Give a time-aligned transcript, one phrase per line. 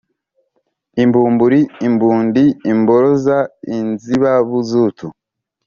[1.01, 3.37] i mbumburi, l mbundi, l mboroza,
[3.77, 5.07] lnzibabuzutu